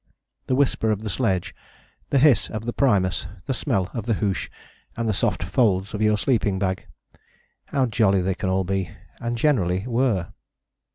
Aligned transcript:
The 0.47 0.55
whisper 0.55 0.89
of 0.89 1.03
the 1.03 1.11
sledge, 1.11 1.53
the 2.09 2.17
hiss 2.17 2.49
of 2.49 2.65
the 2.65 2.73
primus, 2.73 3.27
the 3.45 3.53
smell 3.53 3.91
of 3.93 4.07
the 4.07 4.15
hoosh 4.15 4.49
and 4.97 5.07
the 5.07 5.13
soft 5.13 5.43
folds 5.43 5.93
of 5.93 6.01
your 6.01 6.17
sleeping 6.17 6.57
bag: 6.57 6.87
how 7.65 7.85
jolly 7.85 8.21
they 8.21 8.33
can 8.33 8.49
all 8.49 8.63
be, 8.63 8.89
and 9.19 9.37
generally 9.37 9.85
were. 9.85 10.33